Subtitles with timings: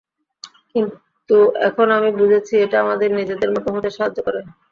[0.71, 1.35] কিন্তু
[1.67, 4.39] এখন আমি বুঝেছি, এটা আমাদের নিজেদের মতো হতে সাহায্য করে।